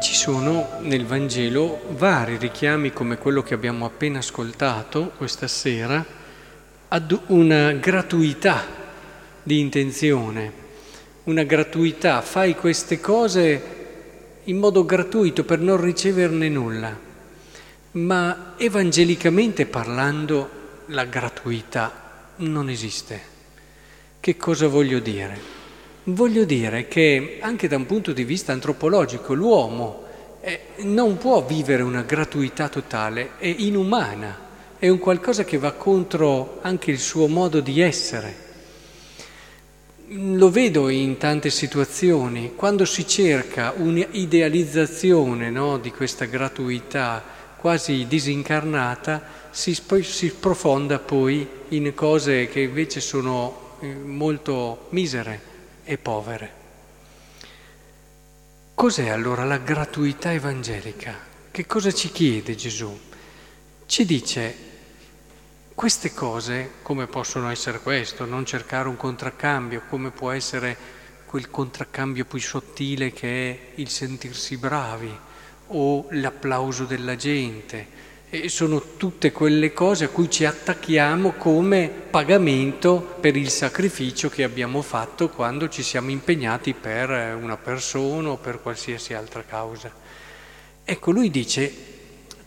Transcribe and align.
sono 0.00 0.78
nel 0.80 1.04
Vangelo 1.06 1.80
vari 1.90 2.36
richiami 2.36 2.92
come 2.92 3.18
quello 3.18 3.42
che 3.42 3.54
abbiamo 3.54 3.84
appena 3.84 4.18
ascoltato 4.18 5.12
questa 5.16 5.48
sera 5.48 6.04
ad 6.88 7.18
una 7.26 7.72
gratuità 7.72 8.64
di 9.42 9.60
intenzione, 9.60 10.52
una 11.24 11.42
gratuità, 11.42 12.20
fai 12.22 12.54
queste 12.54 13.00
cose 13.00 13.76
in 14.44 14.58
modo 14.58 14.84
gratuito 14.84 15.44
per 15.44 15.58
non 15.58 15.80
riceverne 15.80 16.48
nulla, 16.48 16.96
ma 17.92 18.54
evangelicamente 18.56 19.66
parlando 19.66 20.50
la 20.86 21.04
gratuità 21.04 22.30
non 22.36 22.68
esiste. 22.68 23.20
Che 24.20 24.36
cosa 24.36 24.68
voglio 24.68 24.98
dire? 25.00 25.57
Voglio 26.10 26.44
dire 26.44 26.88
che 26.88 27.36
anche 27.42 27.68
da 27.68 27.76
un 27.76 27.84
punto 27.84 28.14
di 28.14 28.24
vista 28.24 28.52
antropologico 28.52 29.34
l'uomo 29.34 30.04
eh, 30.40 30.60
non 30.84 31.18
può 31.18 31.44
vivere 31.44 31.82
una 31.82 32.00
gratuità 32.00 32.70
totale, 32.70 33.32
è 33.36 33.54
inumana, 33.58 34.46
è 34.78 34.88
un 34.88 34.98
qualcosa 34.98 35.44
che 35.44 35.58
va 35.58 35.72
contro 35.72 36.60
anche 36.62 36.90
il 36.90 36.98
suo 36.98 37.28
modo 37.28 37.60
di 37.60 37.82
essere. 37.82 38.46
Lo 40.06 40.48
vedo 40.50 40.88
in 40.88 41.18
tante 41.18 41.50
situazioni, 41.50 42.54
quando 42.56 42.86
si 42.86 43.06
cerca 43.06 43.74
un'idealizzazione 43.76 45.50
no, 45.50 45.76
di 45.76 45.90
questa 45.90 46.24
gratuità 46.24 47.22
quasi 47.58 48.06
disincarnata, 48.08 49.22
si, 49.50 49.76
si 50.00 50.32
profonda 50.32 51.00
poi 51.00 51.46
in 51.68 51.92
cose 51.92 52.48
che 52.48 52.60
invece 52.60 53.00
sono 53.00 53.76
eh, 53.80 53.92
molto 53.92 54.86
misere 54.88 55.56
e 55.88 55.96
povere. 55.96 56.52
Cos'è 58.74 59.08
allora 59.08 59.44
la 59.44 59.56
gratuità 59.56 60.30
evangelica? 60.34 61.16
Che 61.50 61.64
cosa 61.64 61.90
ci 61.90 62.12
chiede 62.12 62.54
Gesù? 62.54 62.96
Ci 63.86 64.04
dice 64.04 64.56
queste 65.74 66.12
cose, 66.12 66.72
come 66.82 67.06
possono 67.06 67.48
essere 67.48 67.80
questo, 67.80 68.26
non 68.26 68.44
cercare 68.44 68.86
un 68.86 68.98
contraccambio, 68.98 69.84
come 69.88 70.10
può 70.10 70.30
essere 70.30 70.76
quel 71.24 71.48
contraccambio 71.48 72.26
più 72.26 72.38
sottile 72.38 73.10
che 73.14 73.50
è 73.50 73.58
il 73.76 73.88
sentirsi 73.88 74.58
bravi 74.58 75.16
o 75.68 76.06
l'applauso 76.10 76.84
della 76.84 77.16
gente, 77.16 77.86
e 78.30 78.50
sono 78.50 78.82
tutte 78.98 79.32
quelle 79.32 79.72
cose 79.72 80.04
a 80.04 80.08
cui 80.08 80.30
ci 80.30 80.44
attacchiamo 80.44 81.32
come 81.32 81.88
pagamento 81.88 83.16
per 83.20 83.36
il 83.36 83.48
sacrificio 83.48 84.28
che 84.28 84.42
abbiamo 84.42 84.82
fatto 84.82 85.30
quando 85.30 85.70
ci 85.70 85.82
siamo 85.82 86.10
impegnati 86.10 86.74
per 86.74 87.08
una 87.40 87.56
persona 87.56 88.30
o 88.30 88.36
per 88.36 88.60
qualsiasi 88.60 89.14
altra 89.14 89.44
causa. 89.48 89.90
Ecco, 90.84 91.10
lui 91.10 91.30
dice, 91.30 91.72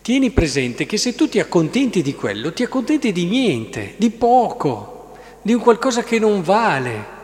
tieni 0.02 0.30
presente 0.30 0.86
che 0.86 0.98
se 0.98 1.16
tu 1.16 1.28
ti 1.28 1.40
accontenti 1.40 2.00
di 2.00 2.14
quello, 2.14 2.52
ti 2.52 2.62
accontenti 2.62 3.10
di 3.10 3.24
niente, 3.24 3.94
di 3.96 4.10
poco, 4.10 5.16
di 5.42 5.52
un 5.52 5.60
qualcosa 5.60 6.04
che 6.04 6.20
non 6.20 6.42
vale 6.42 7.20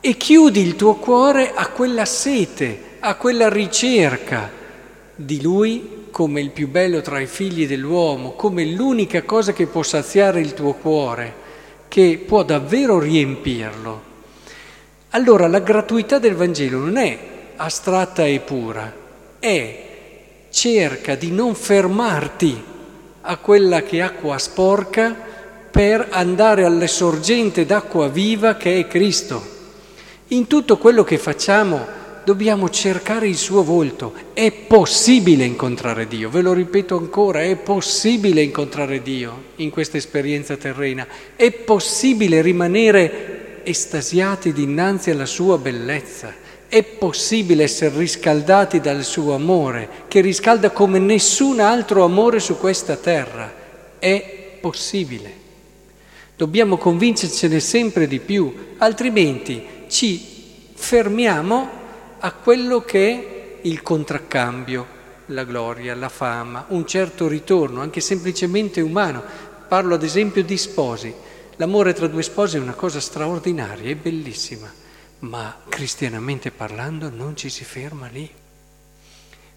e 0.00 0.18
chiudi 0.18 0.60
il 0.60 0.76
tuo 0.76 0.96
cuore 0.96 1.54
a 1.54 1.68
quella 1.68 2.04
sete, 2.04 2.96
a 3.00 3.14
quella 3.14 3.48
ricerca 3.48 4.64
di 5.16 5.40
lui 5.40 6.04
come 6.10 6.40
il 6.40 6.50
più 6.50 6.68
bello 6.68 7.00
tra 7.00 7.18
i 7.20 7.26
figli 7.26 7.66
dell'uomo, 7.66 8.32
come 8.32 8.64
l'unica 8.64 9.22
cosa 9.22 9.52
che 9.52 9.66
può 9.66 9.82
saziare 9.82 10.40
il 10.40 10.54
tuo 10.54 10.74
cuore, 10.74 11.34
che 11.88 12.22
può 12.24 12.42
davvero 12.42 12.98
riempirlo. 12.98 14.02
Allora 15.10 15.46
la 15.48 15.60
gratuità 15.60 16.18
del 16.18 16.34
Vangelo 16.34 16.78
non 16.78 16.96
è 16.98 17.18
astratta 17.56 18.24
e 18.26 18.40
pura, 18.40 18.92
è 19.38 19.84
cerca 20.50 21.14
di 21.14 21.30
non 21.30 21.54
fermarti 21.54 22.62
a 23.22 23.36
quella 23.38 23.82
che 23.82 23.98
è 23.98 24.00
acqua 24.00 24.38
sporca 24.38 25.14
per 25.70 26.08
andare 26.10 26.64
alle 26.64 26.86
sorgente 26.86 27.66
d'acqua 27.66 28.08
viva 28.08 28.56
che 28.56 28.78
è 28.78 28.86
Cristo. 28.86 29.54
In 30.28 30.46
tutto 30.46 30.78
quello 30.78 31.04
che 31.04 31.18
facciamo 31.18 31.86
dobbiamo 32.26 32.68
cercare 32.70 33.28
il 33.28 33.36
suo 33.36 33.62
volto. 33.62 34.12
È 34.32 34.50
possibile 34.50 35.44
incontrare 35.44 36.08
Dio, 36.08 36.28
ve 36.28 36.40
lo 36.40 36.52
ripeto 36.52 36.96
ancora, 36.96 37.40
è 37.40 37.54
possibile 37.54 38.42
incontrare 38.42 39.00
Dio 39.00 39.44
in 39.56 39.70
questa 39.70 39.96
esperienza 39.96 40.56
terrena, 40.56 41.06
è 41.36 41.52
possibile 41.52 42.42
rimanere 42.42 43.62
estasiati 43.62 44.52
dinanzi 44.52 45.10
alla 45.10 45.24
sua 45.24 45.56
bellezza, 45.56 46.34
è 46.66 46.82
possibile 46.82 47.62
essere 47.62 47.96
riscaldati 47.96 48.80
dal 48.80 49.04
suo 49.04 49.32
amore, 49.32 49.88
che 50.08 50.20
riscalda 50.20 50.70
come 50.70 50.98
nessun 50.98 51.60
altro 51.60 52.02
amore 52.02 52.40
su 52.40 52.58
questa 52.58 52.96
terra. 52.96 53.54
È 54.00 54.58
possibile. 54.60 55.44
Dobbiamo 56.36 56.76
convincercene 56.76 57.60
sempre 57.60 58.08
di 58.08 58.18
più, 58.18 58.52
altrimenti 58.78 59.64
ci 59.86 60.34
fermiamo 60.74 61.75
a 62.26 62.32
quello 62.32 62.80
che 62.80 63.08
è 63.08 63.58
il 63.62 63.82
contraccambio, 63.82 64.94
la 65.26 65.44
gloria, 65.44 65.94
la 65.94 66.08
fama, 66.08 66.64
un 66.70 66.84
certo 66.84 67.28
ritorno, 67.28 67.80
anche 67.80 68.00
semplicemente 68.00 68.80
umano. 68.80 69.22
Parlo 69.68 69.94
ad 69.94 70.02
esempio 70.02 70.42
di 70.42 70.56
sposi. 70.56 71.14
L'amore 71.54 71.92
tra 71.92 72.08
due 72.08 72.24
sposi 72.24 72.56
è 72.56 72.60
una 72.60 72.74
cosa 72.74 72.98
straordinaria, 72.98 73.88
è 73.88 73.94
bellissima, 73.94 74.68
ma 75.20 75.56
cristianamente 75.68 76.50
parlando 76.50 77.10
non 77.10 77.36
ci 77.36 77.48
si 77.48 77.62
ferma 77.62 78.08
lì. 78.08 78.28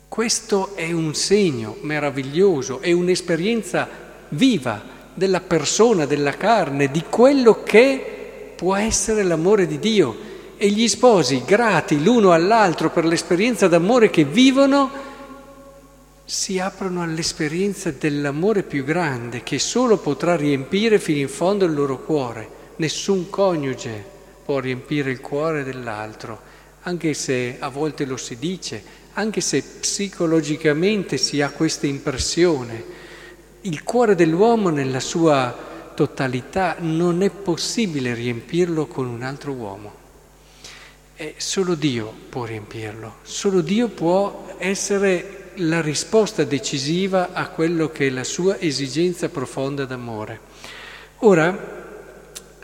Questo 0.07 0.75
è 0.75 0.91
un 0.91 1.15
segno 1.15 1.77
meraviglioso, 1.81 2.81
è 2.81 2.91
un'esperienza 2.91 3.87
viva 4.29 4.79
della 5.15 5.41
persona, 5.41 6.05
della 6.05 6.37
carne, 6.37 6.91
di 6.91 7.03
quello 7.09 7.63
che 7.63 8.53
può 8.55 8.75
essere 8.75 9.23
l'amore 9.23 9.65
di 9.65 9.79
Dio 9.79 10.28
e 10.61 10.67
gli 10.71 10.89
sposi, 10.89 11.41
grati 11.45 12.03
l'uno 12.03 12.33
all'altro 12.33 12.89
per 12.89 13.05
l'esperienza 13.05 13.69
d'amore 13.69 14.09
che 14.09 14.25
vivono, 14.25 14.91
si 16.25 16.59
aprono 16.59 17.01
all'esperienza 17.01 17.91
dell'amore 17.91 18.63
più 18.63 18.83
grande 18.83 19.41
che 19.41 19.57
solo 19.57 19.99
potrà 19.99 20.35
riempire 20.35 20.99
fino 20.99 21.19
in 21.19 21.29
fondo 21.29 21.63
il 21.63 21.73
loro 21.73 22.03
cuore. 22.03 22.49
Nessun 22.75 23.29
coniuge 23.29 24.03
può 24.43 24.59
riempire 24.59 25.11
il 25.11 25.21
cuore 25.21 25.63
dell'altro, 25.63 26.41
anche 26.81 27.13
se 27.13 27.55
a 27.57 27.69
volte 27.69 28.03
lo 28.03 28.17
si 28.17 28.37
dice, 28.37 28.83
anche 29.13 29.39
se 29.39 29.63
psicologicamente 29.63 31.15
si 31.15 31.41
ha 31.41 31.51
questa 31.51 31.87
impressione. 31.87 32.83
Il 33.61 33.83
cuore 33.83 34.13
dell'uomo 34.13 34.67
nella 34.67 34.99
sua 34.99 35.55
totalità 35.95 36.75
non 36.79 37.21
è 37.21 37.29
possibile 37.29 38.13
riempirlo 38.13 38.87
con 38.87 39.07
un 39.07 39.23
altro 39.23 39.53
uomo. 39.53 39.98
E 41.21 41.33
solo 41.35 41.75
Dio 41.75 42.13
può 42.29 42.45
riempirlo, 42.45 43.15
solo 43.23 43.59
Dio 43.59 43.89
può 43.89 44.55
essere 44.57 45.51
la 45.55 45.81
risposta 45.81 46.45
decisiva 46.45 47.33
a 47.33 47.49
quello 47.49 47.89
che 47.89 48.07
è 48.07 48.09
la 48.09 48.23
sua 48.23 48.57
esigenza 48.57 49.27
profonda 49.27 49.83
d'amore. 49.83 50.39
Ora, 51.17 52.07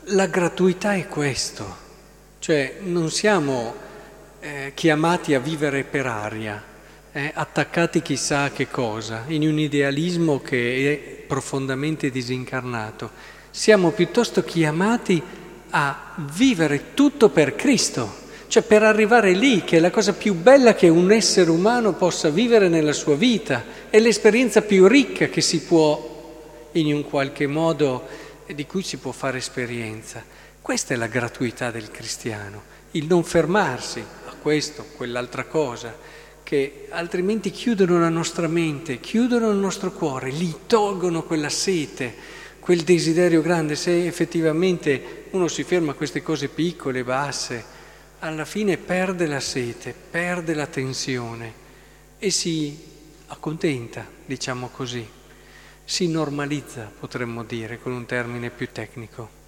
la 0.03 0.27
gratuità 0.27 0.93
è 0.93 1.05
questo, 1.09 1.75
cioè 2.39 2.77
non 2.79 3.11
siamo 3.11 3.75
eh, 4.39 4.71
chiamati 4.73 5.33
a 5.33 5.41
vivere 5.41 5.83
per 5.83 6.05
aria, 6.05 6.63
eh, 7.11 7.31
attaccati 7.35 8.01
chissà 8.01 8.43
a 8.43 8.51
che 8.51 8.69
cosa, 8.69 9.25
in 9.27 9.45
un 9.45 9.59
idealismo 9.59 10.39
che 10.39 10.93
è 10.93 11.25
profondamente 11.27 12.09
disincarnato. 12.09 13.11
Siamo 13.49 13.91
piuttosto 13.91 14.45
chiamati 14.45 15.21
a 15.71 16.13
vivere 16.31 16.93
tutto 16.93 17.27
per 17.27 17.57
Cristo 17.57 18.23
cioè 18.47 18.63
per 18.63 18.83
arrivare 18.83 19.33
lì, 19.33 19.63
che 19.63 19.77
è 19.77 19.79
la 19.79 19.91
cosa 19.91 20.13
più 20.13 20.33
bella 20.33 20.75
che 20.75 20.87
un 20.87 21.11
essere 21.11 21.49
umano 21.49 21.93
possa 21.93 22.29
vivere 22.29 22.69
nella 22.69 22.93
sua 22.93 23.15
vita, 23.15 23.63
è 23.89 23.99
l'esperienza 23.99 24.61
più 24.61 24.87
ricca 24.87 25.27
che 25.27 25.41
si 25.41 25.61
può, 25.61 26.69
in 26.73 26.93
un 26.93 27.03
qualche 27.03 27.47
modo, 27.47 28.07
di 28.53 28.65
cui 28.65 28.83
si 28.83 28.97
può 28.97 29.11
fare 29.11 29.39
esperienza. 29.39 30.23
Questa 30.61 30.93
è 30.93 30.97
la 30.97 31.07
gratuità 31.07 31.71
del 31.71 31.91
cristiano, 31.91 32.63
il 32.91 33.05
non 33.07 33.23
fermarsi 33.23 33.99
a 33.99 34.33
questo, 34.41 34.85
quell'altra 34.95 35.45
cosa, 35.45 35.95
che 36.43 36.87
altrimenti 36.89 37.49
chiudono 37.49 37.99
la 37.99 38.09
nostra 38.09 38.47
mente, 38.47 38.99
chiudono 38.99 39.49
il 39.49 39.57
nostro 39.57 39.91
cuore, 39.91 40.31
gli 40.31 40.53
tolgono 40.67 41.23
quella 41.23 41.49
sete, 41.49 42.13
quel 42.59 42.81
desiderio 42.81 43.41
grande. 43.41 43.75
Se 43.75 44.05
effettivamente 44.05 45.25
uno 45.31 45.47
si 45.47 45.63
ferma 45.63 45.91
a 45.91 45.95
queste 45.95 46.21
cose 46.21 46.47
piccole, 46.47 47.03
basse, 47.03 47.63
alla 48.19 48.45
fine 48.45 48.77
perde 48.77 49.27
la 49.27 49.39
sete, 49.39 49.93
perde 49.93 50.53
la 50.53 50.67
tensione 50.67 51.53
e 52.17 52.29
si 52.31 52.93
accontenta, 53.27 54.07
diciamo 54.25 54.69
così, 54.69 55.07
si 55.83 56.07
normalizza, 56.07 56.91
potremmo 56.99 57.43
dire, 57.43 57.79
con 57.79 57.91
un 57.91 58.05
termine 58.05 58.49
più 58.49 58.71
tecnico. 58.71 59.43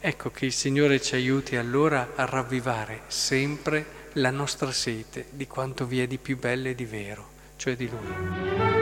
Ecco 0.00 0.30
che 0.30 0.46
il 0.46 0.52
Signore 0.52 1.00
ci 1.00 1.14
aiuti 1.14 1.56
allora 1.56 2.12
a 2.14 2.24
ravvivare 2.24 3.02
sempre 3.08 3.98
la 4.14 4.30
nostra 4.30 4.72
sete 4.72 5.26
di 5.30 5.46
quanto 5.46 5.86
vi 5.86 6.00
è 6.00 6.06
di 6.06 6.18
più 6.18 6.38
bello 6.38 6.68
e 6.68 6.74
di 6.74 6.84
vero, 6.84 7.28
cioè 7.56 7.76
di 7.76 7.88
Lui. 7.88 8.79